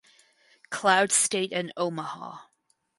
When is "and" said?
1.53-1.71